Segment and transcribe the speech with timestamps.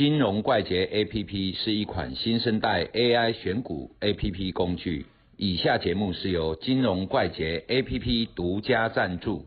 [0.00, 5.04] 金融怪杰 APP 是一款新生代 AI 选股 APP 工具。
[5.36, 9.44] 以下节目是由金融怪杰 APP 独家赞助。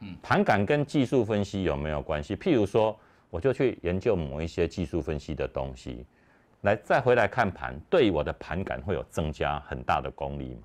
[0.00, 2.34] 嗯，盘感跟技术分析有没有关系？
[2.34, 2.98] 譬如说，
[3.30, 6.04] 我就去研究某一些技术分析的东西，
[6.62, 10.62] 来再回来看盘，对我的盘感会有增加很大的功力吗？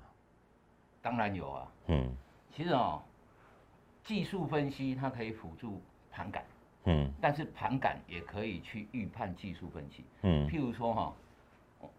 [1.00, 1.72] 当然有啊。
[1.86, 2.12] 嗯，
[2.56, 3.00] 其实哦，
[4.02, 5.80] 技术分析它可以辅助。
[6.18, 6.44] 盘感，
[6.86, 11.12] 嗯，但是盘感也可以去预判技术分析，嗯，譬如说哈，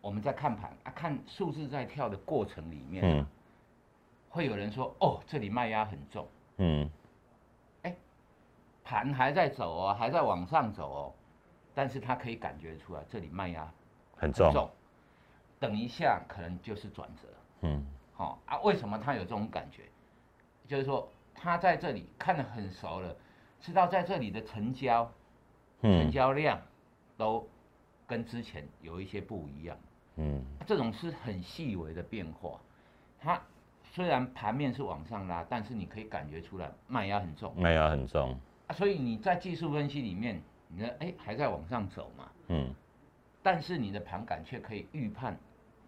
[0.02, 3.26] 我们在看盘啊，看数字在跳的过程里面，嗯，
[4.30, 6.90] 会有人说哦，这里卖压很重，嗯，
[7.84, 7.96] 哎，
[8.84, 11.14] 盘还在走哦，还在往上走哦，
[11.74, 13.72] 但是他可以感觉出来这里卖压
[14.18, 14.70] 很重，
[15.62, 17.28] 等一下可能就是转折，
[17.62, 19.84] 嗯，好啊，为什么他有这种感觉？
[20.68, 23.16] 就是说他在这里看得很熟了。
[23.62, 25.12] 知道在这里的成交，
[25.82, 26.62] 成交量
[27.18, 27.48] 都
[28.08, 29.78] 跟之前有一些不一样，
[30.16, 32.60] 嗯，这种是很细微的变化。
[33.20, 33.42] 它
[33.92, 38.74] 虽然盘面是往上拉，但是你可以感觉出来卖压很重，卖压很重啊。
[38.74, 42.74] 所以你在技术分析里面，你的哎还在往上走嘛，嗯，
[43.44, 45.38] 但是你的盘感却可以预判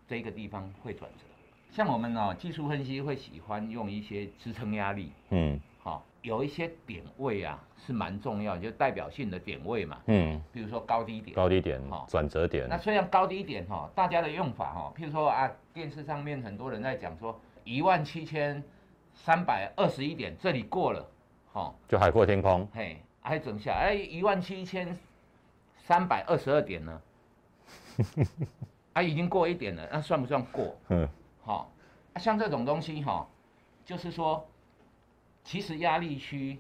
[0.08, 1.24] 这个地方会转折。
[1.72, 5.60] 像我们呢，技术分析会喜欢用一些支撑压力，嗯。
[5.84, 9.98] 好，有一些点位啊是蛮重要，就代表性的点位嘛。
[10.06, 11.36] 嗯，比如说高低点。
[11.36, 12.70] 高低点，哈，转折点。
[12.70, 18.64] 那虽然高低点哈，大家的用法哈，譬如说啊，电视上面很多人在讲说一万七千
[19.16, 21.04] 三百二十一点，这里过了，
[21.52, 22.68] 哈，就海阔天空。
[22.72, 24.96] 嘿，还整下，哎，一万七千
[25.78, 27.02] 三百二十二点呢？
[28.94, 30.78] 啊，已经过一点了，那算不算过？
[30.90, 31.10] 嗯，
[31.44, 31.72] 好，
[32.18, 33.28] 像这种东西哈，
[33.84, 34.48] 就是说。
[35.44, 36.58] 其实压力区、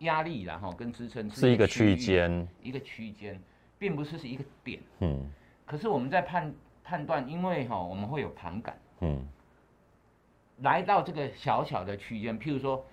[0.00, 3.40] 压力然后跟支撑是一个区间，一个区间，
[3.78, 4.80] 并不是是一个点。
[5.00, 5.30] 嗯。
[5.64, 8.78] 可是我们在判判断，因为哈我们会有盘感。
[9.00, 9.26] 嗯。
[10.58, 12.84] 来到这个小小的区间，譬如说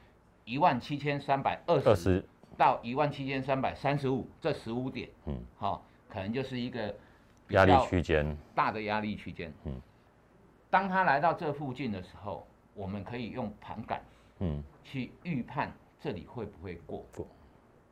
[0.46, 2.24] 一万七千三百二十
[2.56, 6.96] 到一万七千三百三十五这十五点，嗯，好，可能就是一个
[7.50, 9.54] 压力区间，大的压力区间。
[9.66, 9.82] 嗯。
[10.70, 14.02] 当它来到这附近的时候，我们可以用盘感。
[14.40, 17.06] 嗯，去预判这里会不会过？
[17.16, 17.28] 过。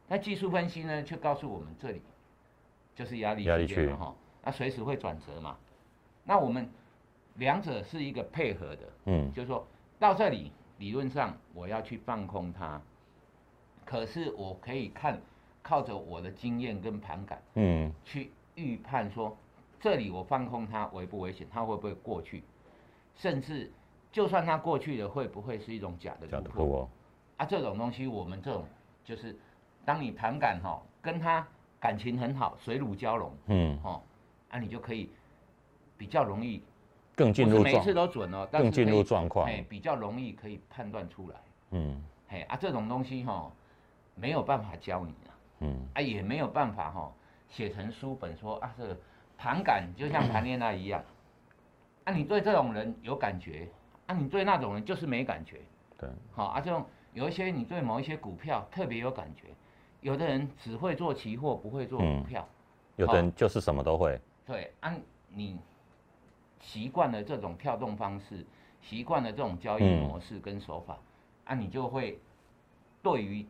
[0.07, 2.01] 那技术分析呢，却告诉我们这里
[2.93, 5.57] 就是压力压力区哈，那随时会转折嘛。
[6.23, 6.69] 那我们
[7.35, 9.65] 两者是一个配合的，嗯，就是说
[9.97, 12.79] 到这里理论上我要去放空它，
[13.83, 15.19] 可是我可以看
[15.63, 19.35] 靠着我的经验跟盘感，嗯，去预判说
[19.79, 22.43] 这里我放空它危不危险，它会不会过去，
[23.15, 23.71] 甚至。
[24.15, 26.89] 就算它过去了，会不会是一种假的突破？
[27.35, 28.65] 啊，这种东西我们这种
[29.03, 29.37] 就是，
[29.83, 31.45] 当你盘感哈，跟他
[31.81, 34.01] 感情很好，水乳交融，嗯，哈，
[34.51, 35.09] 啊，你就可以
[35.97, 36.63] 比较容易
[37.13, 41.35] 更进入每次都准哦，更进入状况，哎，比较容易可以判断出来，
[41.71, 43.51] 嗯，嘿，啊，这种东西哈
[44.15, 47.11] 没有办法教你啊，嗯，啊，也没有办法哈
[47.49, 48.97] 写成书本说啊，这个
[49.37, 51.03] 盘感就像谈恋爱一样，
[52.05, 53.67] 啊，你对这种人有感觉。
[54.07, 55.61] 啊，你对那种人就是没感觉，
[55.97, 59.47] 对，好啊，这种有一些你对某一些股票特别有感觉，
[60.01, 62.47] 有的人只会做期货，不会做股票，
[62.97, 64.95] 有的人就是什么都会，对，啊
[65.29, 65.59] 你
[66.59, 68.45] 习惯了这种跳动方式，
[68.81, 70.97] 习惯了这种交易模式跟手法，
[71.45, 72.19] 啊，你就会
[73.01, 73.45] 对于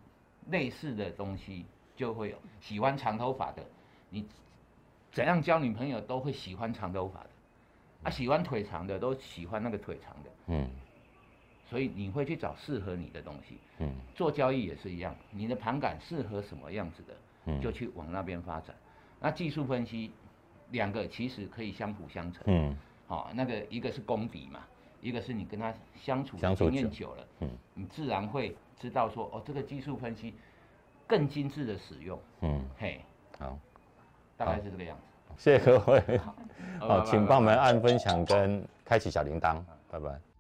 [0.50, 1.66] 类似的东西
[1.96, 3.64] 就会有喜欢长头发的，
[4.10, 4.26] 你
[5.12, 7.30] 怎样交女朋友都会喜欢长头发的。
[8.06, 10.70] 啊，喜欢腿长的都喜欢那个腿长的，嗯，
[11.68, 17.14] 所以你会去找适合你的东西，嗯，做交易也是一样，你的盘感适合什么样子的，
[17.48, 18.76] 嗯，就去往那边发展。
[19.20, 20.12] 那技术分析
[20.70, 22.78] 两个其实可以相辅相成，嗯，
[23.08, 24.60] 好，那个一个是功底嘛，
[25.02, 30.32] 一个是你跟他相处经验久了，嗯，你自然会知道说，哦，这个技术分析
[31.08, 33.02] 更精致的使用，嗯，嘿，
[33.40, 33.58] 好，
[34.38, 35.15] 大概是这个样子。
[35.38, 36.20] 谢谢各位，
[36.80, 39.58] 好，请帮我们按分享跟开启小铃铛，
[39.92, 40.35] 拜拜。